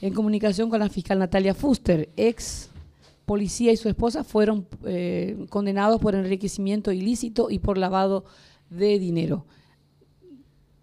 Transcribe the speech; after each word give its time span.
en 0.00 0.14
comunicación 0.14 0.70
con 0.70 0.80
la 0.80 0.88
fiscal 0.88 1.18
Natalia 1.18 1.54
Fuster, 1.54 2.08
ex 2.16 2.70
policía 3.26 3.72
y 3.72 3.76
su 3.76 3.88
esposa 3.88 4.24
fueron 4.24 4.66
eh, 4.86 5.46
condenados 5.50 6.00
por 6.00 6.14
enriquecimiento 6.14 6.92
ilícito 6.92 7.50
y 7.50 7.58
por 7.58 7.76
lavado 7.76 8.24
de 8.70 8.98
dinero. 8.98 9.44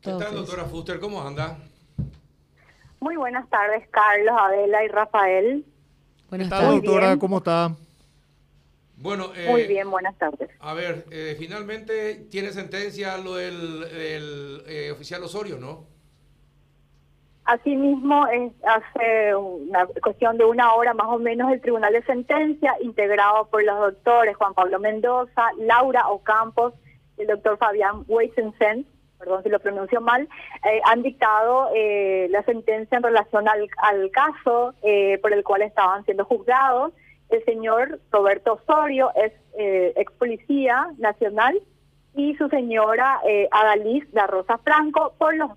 ¿Qué 0.01 0.11
tal, 0.11 0.35
doctora 0.35 0.65
Fuster? 0.65 0.99
¿Cómo 0.99 1.21
anda? 1.21 1.57
Muy 2.99 3.15
buenas 3.15 3.49
tardes, 3.49 3.87
Carlos, 3.89 4.35
Adela 4.39 4.83
y 4.83 4.87
Rafael. 4.87 5.65
Buenas 6.29 6.49
tardes, 6.49 6.81
doctora. 6.83 7.17
¿Cómo 7.17 7.37
está? 7.39 7.75
Bueno, 8.97 9.31
eh, 9.35 9.47
muy 9.49 9.63
bien, 9.67 9.91
buenas 9.91 10.17
tardes. 10.17 10.49
A 10.59 10.73
ver, 10.73 11.05
eh, 11.11 11.35
finalmente 11.37 12.15
tiene 12.29 12.51
sentencia 12.51 13.17
lo 13.17 13.35
del 13.35 14.63
eh, 14.67 14.91
oficial 14.91 15.23
Osorio, 15.23 15.57
¿no? 15.59 15.85
Asimismo, 17.45 18.25
es, 18.27 18.51
hace 18.63 19.35
una 19.35 19.85
cuestión 20.01 20.35
de 20.37 20.45
una 20.45 20.73
hora 20.73 20.95
más 20.95 21.07
o 21.07 21.19
menos 21.19 21.51
el 21.51 21.61
Tribunal 21.61 21.93
de 21.93 22.01
Sentencia, 22.03 22.75
integrado 22.81 23.47
por 23.49 23.63
los 23.63 23.77
doctores 23.77 24.35
Juan 24.35 24.55
Pablo 24.55 24.79
Mendoza, 24.79 25.43
Laura 25.59 26.07
Ocampos, 26.09 26.73
el 27.17 27.27
doctor 27.27 27.57
Fabián 27.59 28.03
Weisensen, 28.07 28.87
perdón 29.19 29.43
si 29.43 29.49
lo 29.49 29.59
pronuncio 29.59 30.01
mal, 30.01 30.27
eh, 30.63 30.81
han 30.85 31.03
dictado 31.03 31.69
eh, 31.75 32.27
la 32.31 32.43
sentencia 32.43 32.97
en 32.97 33.03
relación 33.03 33.47
al, 33.47 34.11
caso 34.11 34.73
eh, 34.81 35.19
por 35.21 35.31
el 35.31 35.43
cual 35.43 35.61
estaban 35.61 36.03
siendo 36.05 36.25
juzgados. 36.25 36.93
El 37.29 37.43
señor 37.45 37.99
Roberto 38.11 38.53
Osorio 38.53 39.11
es 39.15 39.31
ex 39.57 40.11
policía 40.13 40.87
nacional 40.97 41.59
y 42.13 42.35
su 42.35 42.49
señora 42.49 43.19
Adalys 43.51 44.05
La 44.13 44.27
Rosa 44.27 44.59
Franco 44.59 45.15
por 45.17 45.35
los 45.35 45.51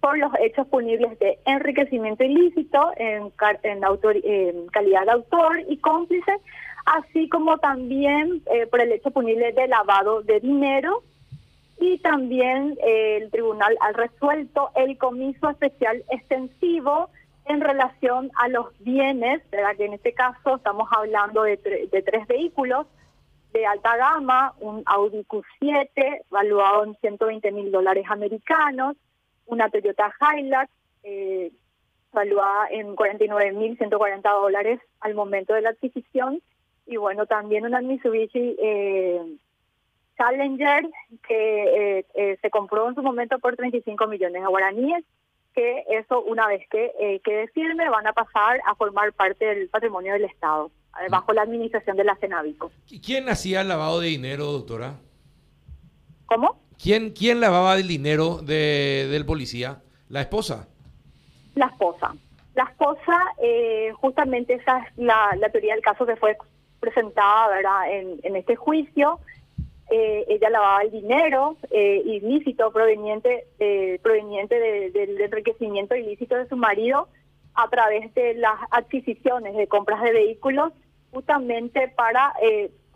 por 0.00 0.18
los 0.18 0.32
hechos 0.40 0.66
punibles 0.68 1.18
de 1.18 1.38
enriquecimiento 1.44 2.24
ilícito 2.24 2.92
en, 2.96 3.32
en, 3.62 4.66
calidad 4.68 5.04
de 5.04 5.10
autor 5.10 5.60
y 5.68 5.76
cómplice, 5.78 6.32
así 6.84 7.28
como 7.28 7.58
también 7.58 8.42
eh, 8.52 8.66
por 8.66 8.80
el 8.80 8.92
hecho 8.92 9.10
punible 9.10 9.52
de 9.52 9.68
lavado 9.68 10.22
de 10.22 10.40
dinero 10.40 11.02
y 11.80 11.98
también 11.98 12.76
eh, 12.84 13.18
el 13.22 13.30
tribunal 13.30 13.76
ha 13.80 13.92
resuelto 13.92 14.70
el 14.74 14.96
comiso 14.98 15.50
especial 15.50 16.04
extensivo 16.10 17.10
en 17.46 17.60
relación 17.60 18.30
a 18.36 18.48
los 18.48 18.66
bienes, 18.80 19.42
¿verdad? 19.50 19.76
que 19.76 19.86
en 19.86 19.94
este 19.94 20.12
caso 20.12 20.56
estamos 20.56 20.88
hablando 20.96 21.42
de, 21.42 21.56
de 21.90 22.02
tres 22.02 22.26
vehículos 22.26 22.86
de 23.52 23.64
alta 23.66 23.96
gama, 23.96 24.54
un 24.60 24.82
Audi 24.86 25.24
Q7 25.24 26.22
valuado 26.30 26.84
en 26.84 26.94
120 26.96 27.50
mil 27.52 27.70
dólares 27.72 28.04
americanos, 28.08 28.96
una 29.48 29.68
Toyota 29.68 30.14
Hilux 30.20 30.70
eh, 31.02 31.52
valuada 32.12 32.68
en 32.70 32.96
49.140 32.96 34.22
dólares 34.22 34.80
al 35.00 35.14
momento 35.14 35.54
de 35.54 35.62
la 35.62 35.70
adquisición 35.70 36.40
y 36.88 36.96
bueno, 36.96 37.26
también 37.26 37.66
una 37.66 37.82
Mitsubishi 37.82 38.56
eh, 38.58 39.36
Challenger 40.16 40.88
que 41.26 41.98
eh, 41.98 42.06
eh, 42.14 42.38
se 42.40 42.50
compró 42.50 42.88
en 42.88 42.94
su 42.94 43.02
momento 43.02 43.38
por 43.38 43.56
35 43.56 44.06
millones 44.06 44.42
de 44.42 44.48
guaraníes, 44.48 45.04
que 45.54 45.84
eso 45.90 46.22
una 46.22 46.48
vez 46.48 46.66
que 46.70 47.20
quede 47.22 47.48
firme 47.48 47.90
van 47.90 48.06
a 48.06 48.12
pasar 48.14 48.60
a 48.64 48.74
formar 48.74 49.12
parte 49.12 49.44
del 49.44 49.68
patrimonio 49.68 50.14
del 50.14 50.24
Estado, 50.24 50.70
bajo 51.10 51.32
la 51.32 51.42
administración 51.42 51.96
de 51.96 52.04
la 52.04 52.16
Cenavico. 52.16 52.70
¿Quién 53.04 53.28
hacía 53.28 53.60
el 53.60 53.68
lavado 53.68 54.00
de 54.00 54.08
dinero, 54.08 54.46
doctora? 54.46 54.94
¿Cómo? 56.26 56.57
¿Quién, 56.80 57.10
quién 57.10 57.40
lavaba 57.40 57.74
el 57.76 57.88
dinero 57.88 58.36
de, 58.36 59.08
del 59.10 59.26
policía? 59.26 59.82
¿La 60.08 60.20
esposa? 60.20 60.68
La 61.54 61.66
esposa. 61.66 62.14
La 62.54 62.64
esposa, 62.64 63.18
eh, 63.42 63.92
justamente 64.00 64.54
esa 64.54 64.78
es 64.78 64.96
la, 64.96 65.36
teoría 65.52 65.74
del 65.74 65.82
caso 65.82 66.06
que 66.06 66.16
fue 66.16 66.36
presentada 66.80 67.48
¿verdad? 67.48 67.92
En, 67.92 68.20
en 68.22 68.36
este 68.36 68.54
juicio. 68.54 69.18
Eh, 69.90 70.24
ella 70.28 70.50
lavaba 70.50 70.82
el 70.82 70.90
dinero 70.92 71.56
eh, 71.70 72.02
ilícito 72.04 72.70
proveniente, 72.70 73.46
proveniente 74.02 74.90
del 74.90 75.20
enriquecimiento 75.20 75.96
ilícito 75.96 76.36
de 76.36 76.48
su 76.48 76.56
marido 76.56 77.08
a 77.54 77.68
través 77.68 78.14
de 78.14 78.34
las 78.34 78.54
adquisiciones 78.70 79.56
de 79.56 79.66
compras 79.66 80.02
de 80.02 80.12
vehículos 80.12 80.72
justamente 81.18 81.88
para 81.96 82.32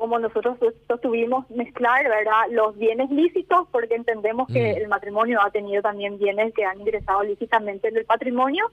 como 0.03 0.19
nosotros 0.19 0.59
tuvimos 1.01 1.49
mezclar 1.51 2.03
verdad 2.09 2.47
los 2.51 2.77
bienes 2.77 3.11
lícitos 3.11 3.69
porque 3.71 3.95
entendemos 3.95 4.49
que 4.49 4.73
mm. 4.73 4.77
el 4.79 4.89
matrimonio 4.89 5.41
ha 5.41 5.51
tenido 5.51 5.81
también 5.81 6.19
bienes 6.19 6.53
que 6.55 6.65
han 6.65 6.81
ingresado 6.81 7.23
lícitamente 7.23 7.87
en 7.87 7.97
el 7.97 8.05
patrimonio 8.05 8.71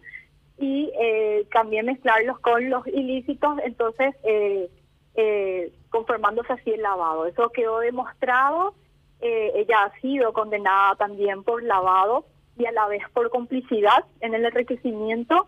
y 0.57 0.91
eh, 0.99 1.45
también 1.53 1.85
mezclarlos 1.85 2.39
con 2.39 2.69
los 2.69 2.85
ilícitos 2.87 3.59
entonces 3.63 4.15
eh, 4.23 4.69
eh, 5.13 5.71
conformándose 5.89 6.53
así 6.53 6.71
el 6.71 6.81
lavado 6.81 7.27
eso 7.27 7.49
quedó 7.49 7.79
demostrado 7.79 8.73
ella 9.21 9.83
ha 9.83 9.99
sido 9.99 10.33
condenada 10.33 10.95
también 10.95 11.43
por 11.43 11.61
lavado 11.61 12.25
y 12.57 12.65
a 12.65 12.71
la 12.71 12.87
vez 12.87 13.03
por 13.13 13.29
complicidad 13.29 14.05
en 14.21 14.33
el 14.33 14.45
enriquecimiento 14.45 15.45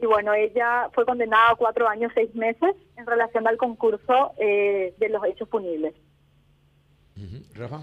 y 0.00 0.06
bueno, 0.06 0.32
ella 0.34 0.88
fue 0.94 1.04
condenada 1.04 1.50
a 1.50 1.56
cuatro 1.56 1.88
años, 1.88 2.12
seis 2.14 2.34
meses 2.34 2.74
en 2.96 3.06
relación 3.06 3.46
al 3.46 3.56
concurso 3.56 4.32
eh, 4.38 4.94
de 4.98 5.08
los 5.08 5.24
hechos 5.24 5.48
punibles. 5.48 5.94
Rafa. 7.54 7.82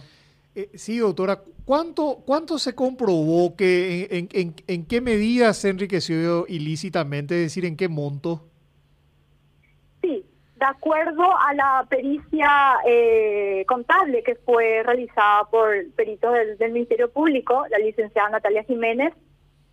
Eh, 0.55 0.71
sí, 0.73 0.97
doctora, 0.97 1.39
¿cuánto, 1.65 2.23
¿cuánto 2.25 2.57
se 2.57 2.73
comprobó 2.73 3.55
que 3.55 4.07
en, 4.09 4.29
en, 4.31 4.55
en, 4.65 4.85
qué 4.87 5.01
medida 5.01 5.53
se 5.53 5.69
enriqueció 5.69 6.45
ilícitamente, 6.47 7.35
es 7.35 7.41
decir, 7.41 7.65
en 7.65 7.77
qué 7.77 7.87
monto? 7.87 8.41
Sí, 10.01 10.25
de 10.55 10.65
acuerdo 10.65 11.23
a 11.37 11.53
la 11.53 11.85
pericia 11.87 12.77
eh, 12.87 13.65
contable 13.67 14.23
que 14.23 14.33
fue 14.33 14.81
realizada 14.81 15.43
por 15.51 15.69
peritos 15.91 16.33
del, 16.33 16.57
del 16.57 16.71
Ministerio 16.71 17.11
Público, 17.11 17.65
la 17.69 17.77
licenciada 17.77 18.29
Natalia 18.29 18.63
Jiménez, 18.63 19.13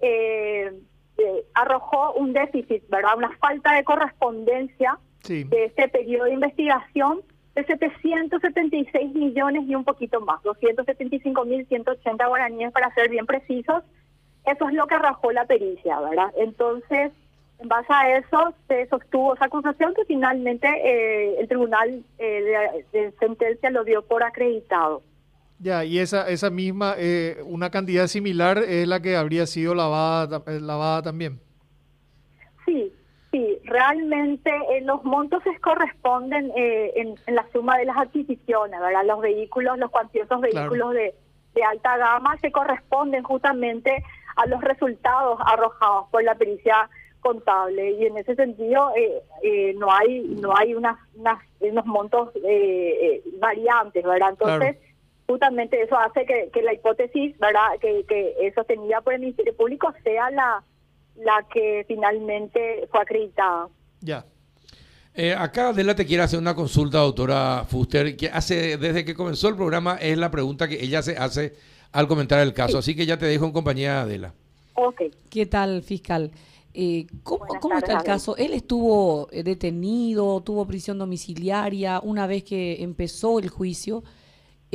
eh, 0.01 0.71
eh, 1.19 1.45
arrojó 1.55 2.13
un 2.15 2.33
déficit, 2.33 2.89
¿verdad? 2.89 3.17
Una 3.17 3.31
falta 3.39 3.75
de 3.75 3.85
correspondencia 3.85 4.99
de 5.29 5.65
este 5.65 5.89
periodo 5.89 6.25
de 6.25 6.35
investigación 6.35 7.21
de 7.55 7.65
776 7.65 9.15
millones 9.15 9.63
y 9.67 9.75
un 9.75 9.85
poquito 9.85 10.21
más, 10.21 10.43
275 10.43 11.45
mil 11.45 11.67
180 11.67 12.27
guaraníes 12.27 12.73
para 12.73 12.93
ser 12.95 13.09
bien 13.09 13.27
precisos. 13.27 13.83
Eso 14.45 14.69
es 14.69 14.75
lo 14.75 14.87
que 14.87 14.97
arrojó 14.97 15.33
la 15.33 15.47
pericia, 15.47 16.01
¿verdad? 16.01 16.33
Entonces, 16.37 17.13
en 17.61 17.69
base 17.69 17.93
a 17.93 18.19
eso 18.19 18.53
se 18.69 18.87
sostuvo 18.89 19.35
esa 19.35 19.47
acusación 19.47 19.95
que 19.95 20.05
finalmente 20.05 20.69
eh, 20.69 21.37
el 21.39 21.49
tribunal 21.49 22.05
eh, 22.19 22.85
de 22.93 23.13
sentencia 23.19 23.71
lo 23.71 23.85
dio 23.85 24.03
por 24.03 24.23
acreditado. 24.23 25.03
Ya, 25.65 25.83
y 25.83 25.99
esa, 25.99 26.29
esa 26.29 26.51
misma, 26.51 26.95
eh, 26.99 27.39
una 27.47 27.71
cantidad 27.71 28.07
similar 28.07 28.59
es 28.59 28.87
la 28.87 29.01
que 29.01 29.17
habría 29.17 29.47
sido 29.47 29.75
lavada, 29.75 30.43
eh, 30.47 30.61
lavada 30.61 31.01
también. 31.01 31.41
Sí, 32.67 32.93
sí, 33.31 33.59
realmente 33.65 34.51
eh, 34.51 34.83
los 34.83 35.03
montos 35.05 35.43
se 35.43 35.59
corresponden 35.61 36.53
en, 36.55 37.15
la 37.29 37.47
suma 37.51 37.79
de 37.79 37.87
las 37.87 37.97
adquisiciones, 37.97 38.79
¿verdad? 38.79 39.07
Los 39.07 39.23
vehículos, 39.23 39.79
los 39.79 39.91
cuantiosos 39.91 40.39
vehículos 40.43 40.93
de, 40.93 41.15
de 41.55 41.63
alta 41.65 41.97
gama 41.97 42.37
se 42.43 42.53
corresponden 42.53 43.23
justamente 43.23 44.05
a 44.37 44.45
los 44.45 44.61
resultados 44.61 45.41
arrojados 45.47 46.09
por 46.11 46.23
la 46.25 46.35
pericia 46.35 46.91
contable 47.21 47.93
y 47.93 48.05
en 48.05 48.19
ese 48.19 48.35
sentido 48.35 48.93
no 49.77 49.91
hay 49.91 50.21
no 50.43 50.55
hay 50.55 50.75
unas, 50.75 50.99
unos 51.61 51.87
montos 51.87 52.33
variantes 53.41 54.05
verdad 54.05 54.29
entonces 54.29 54.77
justamente 55.27 55.81
eso 55.81 55.97
hace 55.97 56.27
que, 56.27 56.63
la 56.63 56.75
hipótesis, 56.75 57.39
¿verdad?, 57.39 57.79
que, 57.81 58.05
que 58.07 58.35
es 58.41 58.55
sostenida 58.55 59.01
por 59.01 59.15
el 59.15 59.21
Ministerio 59.21 59.57
Público 59.57 59.93
sea 60.03 60.31
la, 60.31 60.63
la 61.17 61.47
que 61.53 61.85
finalmente 61.89 62.89
fue 62.91 63.01
acreditada. 63.01 63.69
Ya. 64.01 64.25
Eh, 65.15 65.33
acá 65.33 65.69
Adela 65.69 65.95
te 65.95 66.05
quiere 66.05 66.25
hacer 66.25 66.41
una 66.41 66.55
consulta, 66.55 66.99
doctora 66.99 67.65
Fuster, 67.69 68.17
que 68.17 68.29
hace 68.29 68.77
desde 68.77 69.05
que 69.05 69.15
comenzó 69.15 69.49
el 69.49 69.55
programa 69.55 69.97
es 70.01 70.19
la 70.19 70.31
pregunta 70.31 70.67
que 70.67 70.83
ella 70.83 71.03
se 71.03 71.17
hace 71.17 71.55
al 71.93 72.09
comentar 72.09 72.41
el 72.41 72.53
caso, 72.53 72.79
así 72.79 72.97
que 72.97 73.07
ya 73.07 73.17
te 73.17 73.27
dejo 73.27 73.47
en 73.47 73.53
compañía 73.53 73.95
de 73.95 74.01
Adela. 74.01 74.35
Ok. 74.75 75.03
¿Qué 75.31 75.47
tal, 75.47 75.83
fiscal? 75.83 76.33
Eh, 76.77 77.07
¿Cómo, 77.23 77.47
¿cómo 77.61 77.79
está 77.79 77.93
el 77.93 78.03
caso? 78.03 78.37
¿Él 78.37 78.53
estuvo 78.53 79.29
eh, 79.31 79.45
detenido, 79.45 80.41
tuvo 80.41 80.67
prisión 80.67 80.99
domiciliaria 80.99 82.01
una 82.01 82.27
vez 82.27 82.43
que 82.43 82.83
empezó 82.83 83.39
el 83.39 83.49
juicio? 83.49 84.03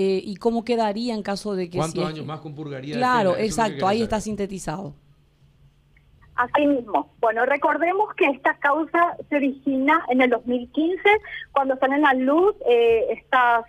Eh, 0.01 0.21
y 0.23 0.37
cómo 0.37 0.63
quedaría 0.63 1.13
en 1.13 1.21
caso 1.21 1.55
de 1.55 1.69
que... 1.69 1.77
¿Cuántos 1.77 2.05
años 2.05 2.25
más 2.25 2.39
compurgaría? 2.39 2.95
Claro, 2.95 3.35
exacto, 3.35 3.85
ahí 3.85 4.01
está 4.01 4.21
sintetizado. 4.21 4.93
Así 6.35 6.65
mismo. 6.65 7.11
Bueno, 7.19 7.45
recordemos 7.45 8.13
que 8.15 8.27
esta 8.27 8.53
causa 8.59 9.17
se 9.27 9.35
origina 9.35 10.05
en 10.07 10.21
el 10.21 10.29
2015, 10.29 11.01
cuando 11.51 11.73
están 11.73 11.91
en 11.91 12.03
la 12.03 12.13
luz 12.13 12.55
eh, 12.65 13.07
estas 13.11 13.65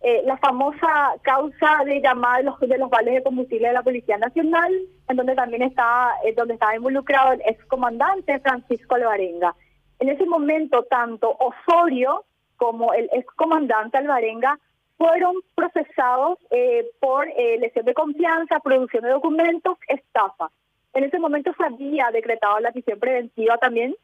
eh, 0.00 0.22
la 0.24 0.36
famosa 0.36 1.16
causa 1.22 1.82
de 1.84 2.00
llamada 2.00 2.36
de 2.36 2.44
los, 2.44 2.60
de 2.60 2.78
los 2.78 2.88
vales 2.88 3.14
de 3.14 3.22
combustible 3.24 3.66
de 3.66 3.74
la 3.74 3.82
Policía 3.82 4.16
Nacional, 4.16 4.72
en 5.08 5.16
donde 5.16 5.34
también 5.34 5.62
está, 5.62 6.12
eh, 6.24 6.34
donde 6.36 6.54
estaba 6.54 6.76
involucrado 6.76 7.32
el 7.32 7.42
excomandante 7.46 8.38
Francisco 8.38 8.94
Alvarenga. 8.94 9.56
En 9.98 10.08
ese 10.08 10.24
momento, 10.24 10.84
tanto 10.84 11.36
Osorio 11.40 12.24
como 12.56 12.92
el 12.92 13.10
excomandante 13.12 13.98
Alvarenga 13.98 14.60
fueron 14.98 15.36
procesados 15.54 16.38
eh, 16.50 16.84
por 17.00 17.26
lesión 17.26 17.86
de 17.86 17.94
confianza, 17.94 18.60
producción 18.60 19.04
de 19.04 19.10
documentos, 19.10 19.78
estafa. 19.86 20.50
En 20.92 21.04
ese 21.04 21.20
momento 21.20 21.54
se 21.56 21.64
había 21.64 22.10
decretado 22.10 22.58
la 22.58 22.72
prisión 22.72 22.98
preventiva 22.98 23.56
también 23.58 23.94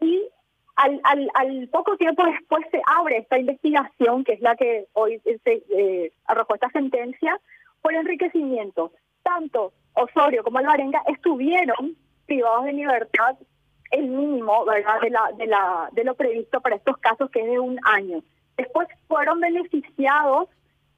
y 0.00 0.20
al, 0.74 1.68
poco 1.70 1.96
tiempo 1.96 2.24
después 2.24 2.66
se 2.72 2.82
abre 2.84 3.18
esta 3.18 3.38
investigación, 3.38 4.24
que 4.24 4.32
es 4.32 4.40
la 4.40 4.56
que 4.56 4.86
hoy 4.94 5.20
se 5.20 5.62
eh, 5.70 6.12
arrojó 6.26 6.54
esta 6.54 6.70
sentencia, 6.70 7.40
por 7.80 7.94
enriquecimiento. 7.94 8.92
Tanto 9.22 9.72
Osorio 9.94 10.42
como 10.42 10.58
Alvarenga 10.58 11.02
estuvieron 11.06 11.96
privados 12.26 12.64
de 12.64 12.72
libertad 12.72 13.36
el 13.92 14.08
mínimo 14.08 14.64
verdad 14.64 15.00
de 15.36 15.46
de 15.92 16.04
lo 16.04 16.14
previsto 16.14 16.60
para 16.60 16.76
estos 16.76 16.96
casos 16.98 17.30
que 17.30 17.40
es 17.40 17.46
de 17.46 17.58
un 17.58 17.78
año 17.84 18.22
después 18.56 18.88
fueron 19.12 19.40
beneficiados 19.40 20.48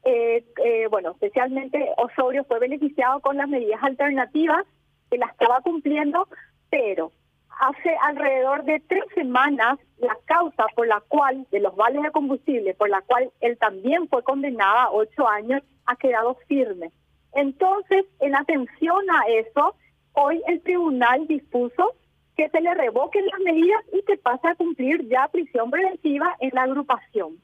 eh, 0.05 0.44
eh, 0.64 0.87
bueno 0.88 1.11
especialmente 1.11 1.90
Osorio 1.96 2.44
fue 2.44 2.61
beneficiado 2.61 3.19
con 3.19 3.37
las 3.37 3.49
medidas 3.49 3.82
alternativas 3.82 4.64
que 5.11 5.19
las 5.19 5.32
estaba 5.32 5.61
cumpliendo 5.62 6.28
pero 6.70 7.11
hace 7.58 7.90
alrededor 8.02 8.62
de 8.64 8.78
tres 8.87 9.02
semanas 9.16 9.81
la 9.99 10.16
causa 10.26 10.66
por 10.76 10.87
la 10.87 11.00
cual, 11.00 11.46
de 11.50 11.61
los 11.61 11.75
vales 11.76 12.02
de 12.02 12.11
combustible, 12.11 12.75
por 12.75 12.90
la 12.90 13.00
cual 13.02 13.31
él 13.40 13.56
también 13.58 14.08
fue 14.08 14.22
condenado 14.22 14.76
a 14.76 14.90
ocho 14.90 15.26
años, 15.28 15.62
ha 15.87 15.96
quedado 15.96 16.37
firme. 16.49 16.90
Entonces, 17.32 18.05
en 18.20 18.34
atención 18.34 19.05
a 19.11 19.28
eso, 19.28 19.76
hoy 20.12 20.43
el 20.46 20.61
tribunal 20.62 21.26
dispuso 21.26 21.94
que 22.37 22.49
se 22.49 22.61
le 22.61 22.75
revoquen 22.75 23.26
las 23.26 23.40
medidas 23.40 23.82
y 23.93 24.02
que 24.02 24.16
pase 24.16 24.49
a 24.49 24.56
cumplir 24.56 25.08
ya 25.08 25.28
prisión 25.28 25.70
preventiva 25.70 26.37
en 26.40 26.50
la 26.52 26.62
agrupación. 26.62 27.38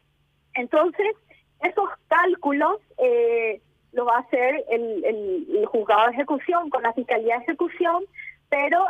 Entonces, 0.55 1.17
esos 1.63 1.89
cálculos 2.09 2.81
eh, 2.99 3.61
lo 3.93 4.05
va 4.05 4.17
a 4.17 4.21
hacer 4.21 4.65
el, 4.71 5.05
el 5.05 5.67
juzgado 5.67 6.07
de 6.07 6.13
ejecución 6.13 6.71
con 6.71 6.83
la 6.83 6.93
Fiscalía 6.93 7.37
de 7.37 7.45
Ejecución, 7.45 8.05
pero 8.49 8.85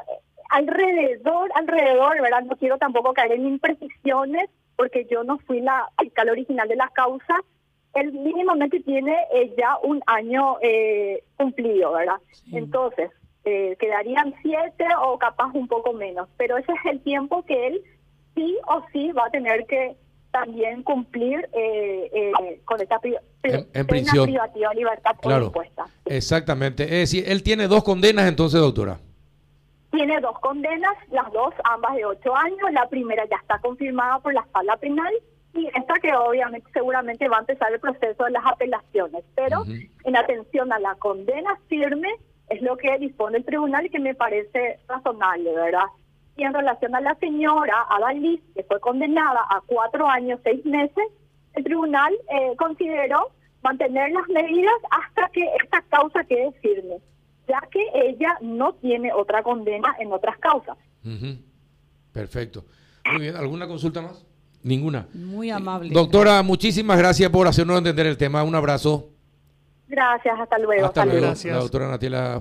alrededor, 0.51 1.51
alrededor, 1.55 2.21
¿verdad? 2.21 2.43
No 2.43 2.57
quiero 2.57 2.77
tampoco 2.79 3.15
caer 3.15 3.33
en 3.33 3.47
imprecisiones 3.47 4.51
porque 4.77 5.07
yo 5.11 5.25
no 5.25 5.39
fui 5.41 5.61
la 5.61 5.91
fiscal 5.99 6.29
original 6.31 6.69
de 6.69 6.77
la 6.77 6.89
causa. 6.89 7.35
Él 7.95 8.13
mínimamente 8.13 8.81
tiene 8.81 9.17
eh, 9.33 9.55
ya 9.57 9.77
un 9.83 10.03
año 10.07 10.57
eh, 10.63 11.23
cumplido, 11.37 11.93
¿verdad? 11.93 12.17
Entonces, 12.53 13.11
eh, 13.45 13.77
quedarían 13.79 14.35
siete 14.43 14.87
o 15.03 15.19
capaz 15.19 15.51
un 15.55 15.69
poco 15.69 15.93
menos, 15.93 16.29
pero 16.37 16.57
ese 16.57 16.73
es 16.73 16.93
el 16.93 17.01
tiempo 17.03 17.45
que 17.45 17.69
él 17.69 17.83
sí 18.35 18.57
o 18.67 18.83
sí 18.93 19.13
va 19.13 19.27
a 19.27 19.31
tener 19.31 19.67
que 19.67 19.97
también 20.31 20.83
cumplir 20.83 21.49
con 22.65 22.81
esta 22.81 23.01
en, 23.43 23.67
en 23.73 23.87
prisión. 23.87 24.27
privativa 24.27 24.75
libertad 24.75 25.17
claro. 25.21 25.53
Exactamente. 26.07 26.85
Es 26.85 27.11
decir, 27.11 27.25
él 27.27 27.43
tiene 27.43 27.69
dos 27.69 27.83
condenas 27.83 28.29
entonces, 28.29 28.61
doctora. 28.61 28.99
Tiene 29.91 30.21
dos 30.21 30.39
condenas, 30.39 30.95
las 31.11 31.33
dos, 31.33 31.53
ambas 31.65 31.97
de 31.97 32.05
ocho 32.05 32.35
años. 32.37 32.73
La 32.73 32.89
primera 32.89 33.25
ya 33.29 33.37
está 33.37 33.59
confirmada 33.59 34.21
por 34.21 34.33
la 34.33 34.47
sala 34.53 34.77
penal 34.77 35.13
y 35.53 35.67
esta 35.67 35.95
que 36.01 36.15
obviamente 36.15 36.71
seguramente 36.73 37.29
va 37.29 37.39
a 37.39 37.41
empezar 37.41 37.73
el 37.73 37.81
proceso 37.81 38.25
de 38.25 38.31
las 38.31 38.47
apelaciones. 38.47 39.25
Pero 39.35 39.65
en 40.05 40.17
atención 40.17 40.73
a 40.73 40.79
la 40.79 40.95
condena 40.95 41.59
firme 41.69 42.09
es 42.49 42.63
lo 42.63 42.77
que 42.77 42.99
dispone 42.99 43.39
el 43.39 43.45
tribunal 43.45 43.87
y 43.87 43.91
que 43.91 43.99
me 43.99 44.15
parece 44.15 44.79
razonable, 44.87 45.53
¿verdad? 45.55 45.87
Y 46.41 46.45
en 46.45 46.55
relación 46.55 46.95
a 46.95 47.03
la 47.03 47.15
señora 47.17 47.87
Adalys, 47.91 48.41
que 48.55 48.63
fue 48.65 48.81
condenada 48.81 49.41
a 49.51 49.61
cuatro 49.67 50.09
años, 50.09 50.41
seis 50.43 50.65
meses, 50.65 51.05
el 51.53 51.65
tribunal 51.65 52.15
eh, 52.31 52.57
consideró 52.57 53.29
mantener 53.63 54.11
las 54.13 54.27
medidas 54.29 54.75
hasta 54.91 55.29
que 55.33 55.45
esta 55.63 55.83
causa 55.91 56.25
quede 56.25 56.51
firme 56.63 56.97
ya 57.51 57.61
que 57.71 57.81
ella 57.95 58.39
no 58.41 58.75
tiene 58.75 59.13
otra 59.13 59.43
condena 59.43 59.97
en 59.99 60.13
otras 60.13 60.39
causas. 60.39 60.77
Perfecto. 62.13 62.65
Muy 63.13 63.23
bien, 63.23 63.37
¿alguna 63.37 63.67
consulta 63.67 64.01
más? 64.01 64.25
Ninguna. 64.63 65.09
Muy 65.15 65.51
amable. 65.51 65.91
Doctora, 65.93 66.43
muchísimas 66.43 66.97
gracias 66.97 67.29
por 67.31 67.49
hacernos 67.49 67.79
entender 67.79 68.07
el 68.07 68.17
tema. 68.17 68.43
Un 68.45 68.55
abrazo. 68.55 69.09
Gracias, 69.89 70.39
hasta 70.39 70.59
luego. 70.59 70.87
Hasta, 70.87 71.05
luego. 71.05 71.35
La 71.45 71.57
doctora 71.57 71.89
Natalia 71.89 72.41